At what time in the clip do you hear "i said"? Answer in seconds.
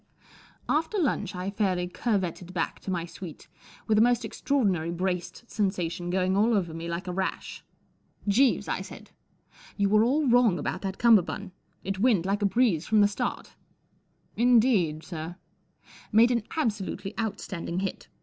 8.67-9.11